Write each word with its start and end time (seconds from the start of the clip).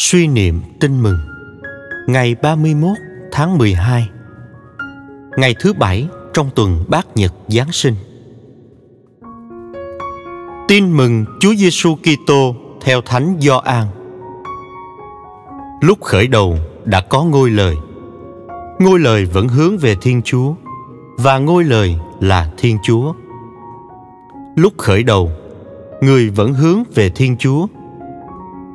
Suy 0.00 0.26
niệm 0.26 0.60
tin 0.80 1.02
mừng 1.02 1.18
Ngày 2.06 2.34
31 2.42 2.90
tháng 3.32 3.58
12 3.58 4.08
Ngày 5.36 5.54
thứ 5.60 5.72
bảy 5.72 6.08
trong 6.34 6.50
tuần 6.54 6.84
Bát 6.88 7.06
Nhật 7.14 7.34
Giáng 7.48 7.72
sinh 7.72 7.94
Tin 10.68 10.92
mừng 10.96 11.24
Chúa 11.40 11.54
Giêsu 11.54 11.96
Kitô 11.96 12.54
theo 12.80 13.00
Thánh 13.00 13.36
Gioan. 13.40 13.86
Lúc 15.80 16.00
khởi 16.00 16.26
đầu 16.26 16.56
đã 16.84 17.00
có 17.00 17.24
ngôi 17.24 17.50
lời. 17.50 17.74
Ngôi 18.78 18.98
lời 18.98 19.24
vẫn 19.24 19.48
hướng 19.48 19.78
về 19.78 19.96
Thiên 20.00 20.22
Chúa 20.22 20.54
và 21.16 21.38
ngôi 21.38 21.64
lời 21.64 21.96
là 22.20 22.50
Thiên 22.58 22.78
Chúa. 22.82 23.12
Lúc 24.56 24.72
khởi 24.78 25.02
đầu, 25.02 25.30
người 26.00 26.30
vẫn 26.30 26.54
hướng 26.54 26.82
về 26.94 27.10
Thiên 27.10 27.36
Chúa. 27.36 27.66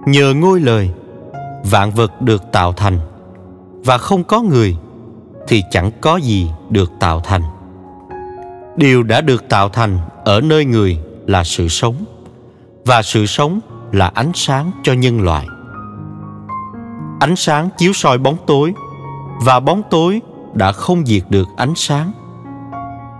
Nhờ 0.05 0.33
ngôi 0.33 0.59
lời 0.59 0.93
vạn 1.63 1.91
vật 1.91 2.21
được 2.21 2.43
tạo 2.51 2.73
thành. 2.73 2.99
Và 3.85 3.97
không 3.97 4.23
có 4.23 4.41
người 4.41 4.77
thì 5.47 5.63
chẳng 5.71 5.91
có 6.01 6.17
gì 6.17 6.49
được 6.69 6.91
tạo 6.99 7.19
thành. 7.19 7.41
Điều 8.75 9.03
đã 9.03 9.21
được 9.21 9.49
tạo 9.49 9.69
thành 9.69 9.99
ở 10.25 10.41
nơi 10.41 10.65
người 10.65 10.99
là 11.27 11.43
sự 11.43 11.67
sống, 11.67 11.95
và 12.85 13.01
sự 13.01 13.25
sống 13.25 13.59
là 13.91 14.11
ánh 14.13 14.31
sáng 14.33 14.71
cho 14.83 14.93
nhân 14.93 15.21
loại. 15.21 15.47
Ánh 17.19 17.35
sáng 17.35 17.69
chiếu 17.77 17.93
soi 17.93 18.17
bóng 18.17 18.37
tối, 18.47 18.73
và 19.41 19.59
bóng 19.59 19.81
tối 19.89 20.21
đã 20.53 20.71
không 20.71 21.05
diệt 21.05 21.23
được 21.29 21.47
ánh 21.57 21.73
sáng. 21.75 22.11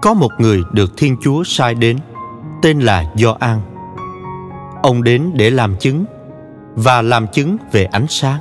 Có 0.02 0.14
một 0.14 0.32
người 0.38 0.62
được 0.72 0.98
thiên 0.98 1.18
chúa 1.22 1.44
sai 1.44 1.76
đến, 1.76 1.98
tên 2.62 2.80
là 2.80 3.06
Gioan. 3.16 3.60
Ông 4.84 5.04
đến 5.04 5.32
để 5.34 5.50
làm 5.50 5.76
chứng 5.80 6.06
và 6.76 7.02
làm 7.02 7.28
chứng 7.28 7.58
về 7.72 7.84
ánh 7.84 8.06
sáng, 8.10 8.40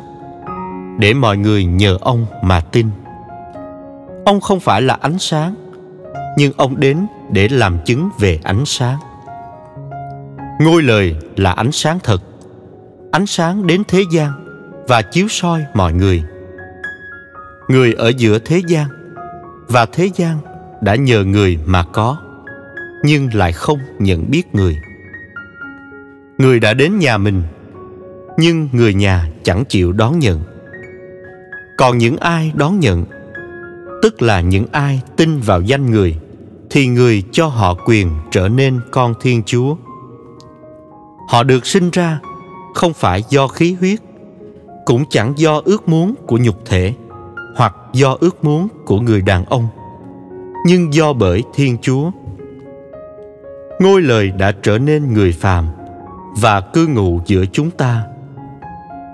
để 0.98 1.14
mọi 1.14 1.36
người 1.36 1.64
nhờ 1.64 1.98
ông 2.00 2.26
mà 2.42 2.60
tin. 2.60 2.90
Ông 4.24 4.40
không 4.40 4.60
phải 4.60 4.82
là 4.82 4.98
ánh 5.00 5.18
sáng, 5.18 5.54
nhưng 6.36 6.52
ông 6.56 6.80
đến 6.80 7.06
để 7.30 7.48
làm 7.48 7.78
chứng 7.84 8.10
về 8.18 8.40
ánh 8.42 8.62
sáng. 8.66 8.98
Ngôi 10.60 10.82
lời 10.82 11.16
là 11.36 11.52
ánh 11.52 11.72
sáng 11.72 11.98
thật, 12.04 12.22
ánh 13.12 13.26
sáng 13.26 13.66
đến 13.66 13.82
thế 13.88 14.02
gian 14.12 14.32
và 14.88 15.02
chiếu 15.02 15.26
soi 15.28 15.64
mọi 15.74 15.92
người. 15.92 16.22
Người 17.68 17.92
ở 17.92 18.12
giữa 18.16 18.38
thế 18.38 18.62
gian 18.66 18.86
và 19.68 19.86
thế 19.86 20.10
gian 20.16 20.38
đã 20.80 20.94
nhờ 20.94 21.24
người 21.24 21.58
mà 21.66 21.84
có, 21.92 22.16
nhưng 23.04 23.34
lại 23.34 23.52
không 23.52 23.78
nhận 23.98 24.30
biết 24.30 24.54
người. 24.54 24.76
Người 26.38 26.60
đã 26.60 26.74
đến 26.74 26.98
nhà 26.98 27.18
mình 27.18 27.42
nhưng 28.42 28.68
người 28.72 28.94
nhà 28.94 29.28
chẳng 29.42 29.64
chịu 29.68 29.92
đón 29.92 30.18
nhận. 30.18 30.40
Còn 31.76 31.98
những 31.98 32.16
ai 32.16 32.52
đón 32.54 32.80
nhận, 32.80 33.04
tức 34.02 34.22
là 34.22 34.40
những 34.40 34.66
ai 34.72 35.00
tin 35.16 35.40
vào 35.40 35.60
danh 35.60 35.90
người, 35.90 36.16
thì 36.70 36.86
người 36.86 37.22
cho 37.32 37.46
họ 37.46 37.74
quyền 37.86 38.10
trở 38.30 38.48
nên 38.48 38.80
con 38.90 39.14
thiên 39.20 39.42
chúa. 39.46 39.76
Họ 41.28 41.42
được 41.42 41.66
sinh 41.66 41.90
ra 41.90 42.20
không 42.74 42.92
phải 42.92 43.22
do 43.28 43.48
khí 43.48 43.76
huyết, 43.80 44.00
cũng 44.84 45.04
chẳng 45.10 45.34
do 45.36 45.60
ước 45.64 45.88
muốn 45.88 46.14
của 46.26 46.38
nhục 46.38 46.66
thể 46.66 46.94
hoặc 47.56 47.74
do 47.92 48.16
ước 48.20 48.44
muốn 48.44 48.68
của 48.84 49.00
người 49.00 49.22
đàn 49.22 49.44
ông, 49.44 49.68
nhưng 50.66 50.94
do 50.94 51.12
bởi 51.12 51.42
thiên 51.54 51.78
chúa. 51.82 52.10
Ngôi 53.80 54.02
lời 54.02 54.30
đã 54.30 54.52
trở 54.62 54.78
nên 54.78 55.12
người 55.14 55.32
phàm 55.32 55.66
và 56.40 56.60
cư 56.60 56.86
ngụ 56.86 57.20
giữa 57.26 57.44
chúng 57.52 57.70
ta 57.70 58.04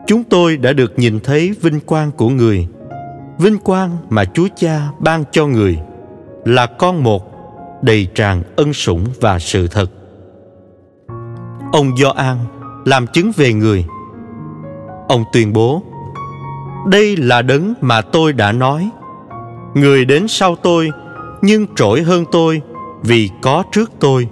chúng 0.09 0.25
tôi 0.25 0.57
đã 0.57 0.73
được 0.73 0.99
nhìn 0.99 1.21
thấy 1.21 1.55
vinh 1.63 1.81
quang 1.81 2.11
của 2.11 2.29
người. 2.29 2.67
Vinh 3.39 3.59
quang 3.59 3.97
mà 4.11 4.25
chúa 4.25 4.49
cha 4.57 4.89
ban 4.99 5.25
cho 5.33 5.47
người 5.47 5.79
là 6.45 6.67
con 6.67 7.03
một 7.03 7.33
đầy 7.83 8.09
tràn 8.15 8.43
ân 8.57 8.73
sủng 8.73 9.05
và 9.21 9.39
sự 9.39 9.69
thật. 9.69 9.91
Ông 11.73 11.99
Do 11.99 12.11
An 12.11 12.39
làm 12.85 13.07
chứng 13.07 13.33
về 13.37 13.53
người. 13.53 13.85
Ông 15.09 15.25
tuyên 15.33 15.53
bố, 15.53 15.83
đây 16.87 17.17
là 17.17 17.43
đấng 17.43 17.75
mà 17.81 18.01
tôi 18.01 18.33
đã 18.33 18.53
nói. 18.53 18.91
Người 19.75 20.05
đến 20.05 20.29
sau 20.29 20.57
tôi 20.57 20.91
nhưng 21.43 21.67
trỗi 21.77 22.03
hơn 22.03 22.25
tôi 22.33 22.63
vì 23.03 23.31
có 23.43 23.65
trước 23.73 23.91
tôi. 24.01 24.29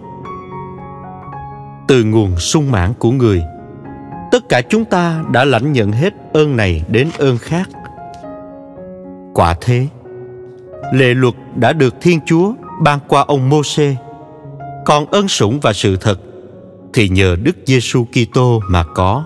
Từ 1.89 2.05
nguồn 2.05 2.37
sung 2.37 2.71
mãn 2.73 2.93
của 2.99 3.11
người 3.11 3.43
tất 4.31 4.49
cả 4.49 4.63
chúng 4.69 4.85
ta 4.85 5.25
đã 5.33 5.45
lãnh 5.45 5.73
nhận 5.73 5.93
hết 5.93 6.15
ơn 6.33 6.57
này 6.57 6.83
đến 6.89 7.09
ơn 7.19 7.39
khác 7.39 7.69
quả 9.35 9.55
thế 9.61 9.87
lệ 10.93 11.15
luật 11.15 11.35
đã 11.57 11.73
được 11.73 11.95
thiên 12.01 12.21
chúa 12.27 12.53
ban 12.83 12.99
qua 13.09 13.25
ông 13.29 13.49
Môsê 13.49 13.97
còn 14.85 15.07
ơn 15.07 15.29
sủng 15.29 15.61
và 15.63 15.73
sự 15.73 15.97
thật 15.97 16.21
thì 16.97 17.09
nhờ 17.09 17.37
Đức 17.43 17.57
Giêsu 17.67 18.05
Kitô 18.05 18.61
mà 18.69 18.85
có. 18.95 19.25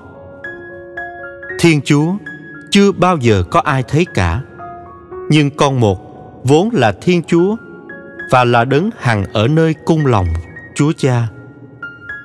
Thiên 1.60 1.80
Chúa 1.84 2.12
chưa 2.70 2.92
bao 2.92 3.16
giờ 3.16 3.42
có 3.50 3.60
ai 3.60 3.82
thấy 3.88 4.06
cả, 4.14 4.42
nhưng 5.28 5.50
con 5.50 5.80
một 5.80 5.98
vốn 6.44 6.70
là 6.72 6.92
Thiên 6.92 7.22
Chúa 7.22 7.56
và 8.30 8.44
là 8.44 8.64
đấng 8.64 8.90
hằng 8.98 9.24
ở 9.32 9.48
nơi 9.48 9.74
cung 9.84 10.06
lòng 10.06 10.26
Chúa 10.74 10.92
Cha. 10.98 11.28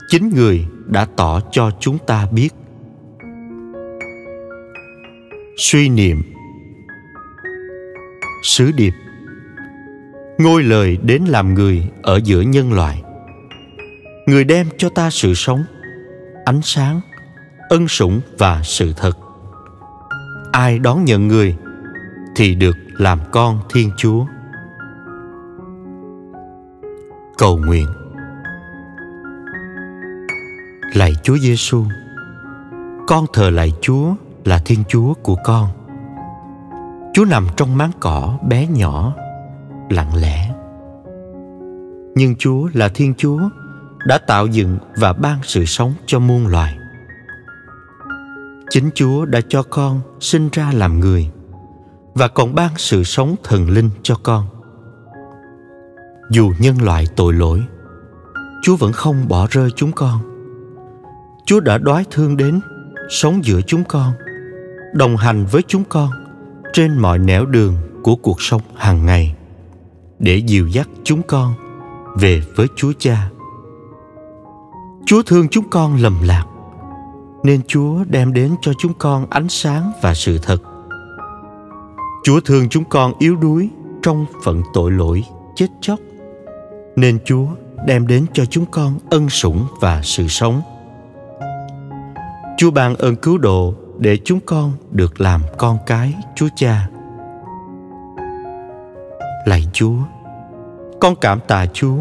Chính 0.07 0.29
người 0.29 0.65
đã 0.85 1.07
tỏ 1.15 1.39
cho 1.51 1.71
chúng 1.79 1.97
ta 1.97 2.27
biết 2.31 2.49
suy 5.57 5.89
niệm 5.89 6.21
sứ 8.43 8.71
điệp. 8.71 8.93
Ngôi 10.37 10.63
lời 10.63 10.97
đến 11.03 11.23
làm 11.27 11.53
người 11.53 11.89
ở 12.03 12.19
giữa 12.23 12.41
nhân 12.41 12.73
loại. 12.73 13.03
Người 14.27 14.43
đem 14.43 14.67
cho 14.77 14.89
ta 14.89 15.09
sự 15.09 15.33
sống, 15.33 15.65
ánh 16.45 16.61
sáng, 16.63 17.01
ân 17.69 17.87
sủng 17.87 18.21
và 18.37 18.61
sự 18.63 18.93
thật. 18.97 19.17
Ai 20.51 20.79
đón 20.79 21.05
nhận 21.05 21.27
người 21.27 21.55
thì 22.35 22.55
được 22.55 22.77
làm 22.97 23.19
con 23.31 23.59
thiên 23.73 23.91
chúa. 23.97 24.25
Cầu 27.37 27.57
nguyện. 27.57 27.87
Lạy 30.93 31.13
chúa 31.23 31.37
giêsu 31.37 31.85
con 33.07 33.25
thờ 33.33 33.49
lạy 33.49 33.73
chúa 33.81 34.15
là 34.45 34.61
thiên 34.65 34.83
chúa 34.87 35.13
của 35.13 35.35
con. 35.43 35.67
Chúa 37.13 37.25
nằm 37.25 37.47
trong 37.57 37.77
máng 37.77 37.91
cỏ 37.99 38.37
bé 38.47 38.67
nhỏ, 38.67 39.13
lặng 39.89 40.15
lẽ. 40.15 40.51
Nhưng 42.15 42.35
chúa 42.35 42.69
là 42.73 42.89
thiên 42.89 43.13
chúa, 43.17 43.39
đã 44.05 44.17
tạo 44.17 44.47
dựng 44.47 44.77
và 44.95 45.13
ban 45.13 45.39
sự 45.43 45.65
sống 45.65 45.93
cho 46.05 46.19
muôn 46.19 46.47
loài. 46.47 46.77
Chính 48.69 48.89
chúa 48.95 49.25
đã 49.25 49.39
cho 49.49 49.63
con 49.63 50.01
sinh 50.19 50.49
ra 50.51 50.71
làm 50.73 50.99
người 50.99 51.31
và 52.13 52.27
còn 52.27 52.55
ban 52.55 52.71
sự 52.77 53.03
sống 53.03 53.35
thần 53.43 53.69
linh 53.69 53.89
cho 54.03 54.15
con. 54.23 54.45
Dù 56.31 56.51
nhân 56.59 56.81
loại 56.81 57.05
tội 57.15 57.33
lỗi, 57.33 57.63
chúa 58.63 58.75
vẫn 58.75 58.93
không 58.93 59.27
bỏ 59.27 59.47
rơi 59.51 59.69
chúng 59.75 59.91
con. 59.91 60.19
Chúa 61.45 61.59
đã 61.59 61.77
đoái 61.77 62.03
thương 62.11 62.37
đến 62.37 62.59
sống 63.09 63.45
giữa 63.45 63.61
chúng 63.67 63.83
con 63.83 64.13
đồng 64.95 65.17
hành 65.17 65.45
với 65.45 65.61
chúng 65.67 65.83
con 65.89 66.09
trên 66.73 66.97
mọi 66.97 67.19
nẻo 67.19 67.45
đường 67.45 67.75
của 68.03 68.15
cuộc 68.15 68.41
sống 68.41 68.61
hàng 68.75 69.05
ngày 69.05 69.35
để 70.19 70.37
dìu 70.37 70.67
dắt 70.67 70.89
chúng 71.03 71.21
con 71.21 71.53
về 72.19 72.41
với 72.55 72.67
Chúa 72.75 72.91
Cha. 72.99 73.29
Chúa 75.05 75.21
thương 75.25 75.47
chúng 75.47 75.69
con 75.69 75.95
lầm 75.95 76.21
lạc, 76.23 76.45
nên 77.43 77.61
Chúa 77.67 78.03
đem 78.09 78.33
đến 78.33 78.55
cho 78.61 78.71
chúng 78.77 78.93
con 78.93 79.29
ánh 79.29 79.49
sáng 79.49 79.91
và 80.01 80.13
sự 80.13 80.37
thật. 80.37 80.57
Chúa 82.23 82.39
thương 82.39 82.69
chúng 82.69 82.83
con 82.83 83.13
yếu 83.19 83.35
đuối 83.35 83.69
trong 84.01 84.25
phận 84.43 84.61
tội 84.73 84.91
lỗi, 84.91 85.23
chết 85.55 85.67
chóc, 85.81 85.99
nên 86.95 87.19
Chúa 87.25 87.47
đem 87.85 88.07
đến 88.07 88.25
cho 88.33 88.45
chúng 88.45 88.65
con 88.65 88.99
ân 89.09 89.29
sủng 89.29 89.65
và 89.81 90.01
sự 90.03 90.27
sống. 90.27 90.61
Chúa 92.57 92.71
ban 92.71 92.95
ơn 92.95 93.15
cứu 93.15 93.37
độ 93.37 93.73
để 93.97 94.17
chúng 94.25 94.39
con 94.45 94.71
được 94.91 95.21
làm 95.21 95.41
con 95.57 95.77
cái 95.85 96.13
Chúa 96.35 96.47
Cha. 96.55 96.89
Lạy 99.45 99.63
Chúa, 99.73 99.95
con 100.99 101.15
cảm 101.21 101.39
tạ 101.47 101.65
Chúa. 101.73 101.97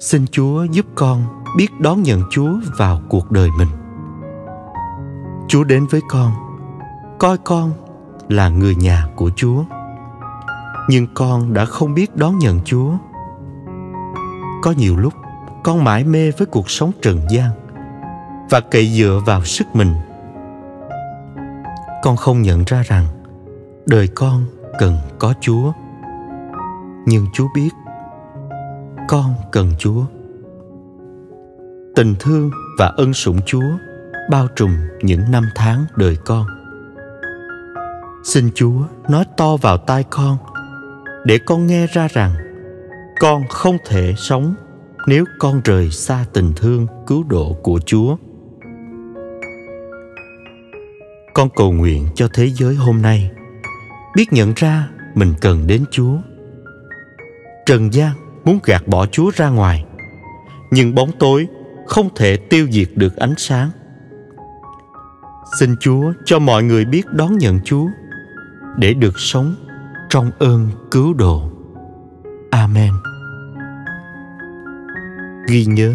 Xin 0.00 0.26
Chúa 0.26 0.64
giúp 0.64 0.86
con 0.94 1.22
biết 1.56 1.80
đón 1.80 2.02
nhận 2.02 2.22
Chúa 2.30 2.50
vào 2.78 3.00
cuộc 3.08 3.30
đời 3.30 3.50
mình. 3.58 3.68
Chúa 5.48 5.64
đến 5.64 5.86
với 5.90 6.00
con, 6.08 6.32
coi 7.18 7.38
con 7.38 7.72
là 8.28 8.48
người 8.48 8.74
nhà 8.74 9.06
của 9.16 9.30
Chúa. 9.36 9.64
Nhưng 10.88 11.06
con 11.14 11.52
đã 11.52 11.64
không 11.64 11.94
biết 11.94 12.16
đón 12.16 12.38
nhận 12.38 12.60
Chúa. 12.64 12.92
Có 14.62 14.74
nhiều 14.76 14.96
lúc 14.96 15.14
con 15.64 15.84
mãi 15.84 16.04
mê 16.04 16.30
với 16.30 16.46
cuộc 16.46 16.70
sống 16.70 16.92
trần 17.02 17.20
gian 17.30 17.50
và 18.50 18.60
cậy 18.60 18.86
dựa 18.86 19.20
vào 19.26 19.44
sức 19.44 19.66
mình 19.74 19.94
con 22.06 22.16
không 22.16 22.42
nhận 22.42 22.64
ra 22.66 22.82
rằng 22.82 23.06
đời 23.86 24.08
con 24.14 24.44
cần 24.78 24.96
có 25.18 25.34
chúa. 25.40 25.72
Nhưng 27.06 27.26
chúa 27.32 27.46
biết, 27.54 27.70
con 29.08 29.34
cần 29.52 29.72
chúa. 29.78 30.04
Tình 31.96 32.14
thương 32.20 32.50
và 32.78 32.86
ân 32.86 33.14
sủng 33.14 33.40
chúa 33.46 33.70
bao 34.30 34.46
trùm 34.56 34.70
những 35.02 35.30
năm 35.30 35.44
tháng 35.54 35.86
đời 35.96 36.16
con. 36.24 36.46
Xin 38.24 38.50
chúa 38.54 38.82
nói 39.08 39.24
to 39.36 39.56
vào 39.56 39.78
tai 39.78 40.04
con 40.10 40.38
để 41.24 41.38
con 41.46 41.66
nghe 41.66 41.86
ra 41.86 42.08
rằng 42.08 42.34
con 43.20 43.42
không 43.48 43.76
thể 43.86 44.14
sống 44.16 44.54
nếu 45.06 45.24
con 45.38 45.60
rời 45.64 45.90
xa 45.90 46.24
tình 46.32 46.52
thương 46.56 46.86
cứu 47.06 47.24
độ 47.28 47.56
của 47.62 47.80
chúa. 47.86 48.16
Con 51.36 51.48
cầu 51.56 51.72
nguyện 51.72 52.08
cho 52.14 52.28
thế 52.34 52.50
giới 52.54 52.74
hôm 52.74 53.02
nay. 53.02 53.30
Biết 54.14 54.32
nhận 54.32 54.52
ra 54.56 54.88
mình 55.14 55.34
cần 55.40 55.66
đến 55.66 55.84
chúa. 55.90 56.16
Trần 57.66 57.92
gian 57.92 58.12
muốn 58.44 58.58
gạt 58.64 58.88
bỏ 58.88 59.06
chúa 59.06 59.30
ra 59.34 59.48
ngoài, 59.48 59.84
nhưng 60.70 60.94
bóng 60.94 61.10
tối 61.18 61.46
không 61.86 62.08
thể 62.16 62.36
tiêu 62.36 62.68
diệt 62.70 62.88
được 62.94 63.16
ánh 63.16 63.34
sáng. 63.36 63.70
Xin 65.60 65.76
chúa 65.80 66.12
cho 66.24 66.38
mọi 66.38 66.62
người 66.62 66.84
biết 66.84 67.06
đón 67.12 67.38
nhận 67.38 67.60
chúa, 67.64 67.86
để 68.76 68.94
được 68.94 69.18
sống 69.18 69.54
trong 70.08 70.30
ơn 70.38 70.70
cứu 70.90 71.14
độ. 71.14 71.50
Amen. 72.50 72.92
Ghi 75.48 75.64
nhớ, 75.64 75.94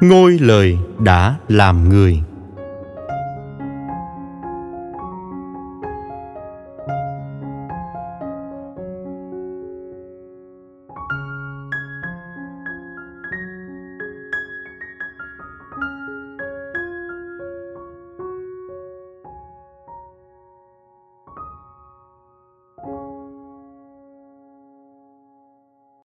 ngôi 0.00 0.38
lời 0.38 0.78
đã 0.98 1.36
làm 1.48 1.88
người. 1.88 2.22